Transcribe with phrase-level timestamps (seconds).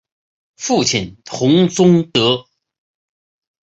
[0.57, 2.47] 父亲洪宗德。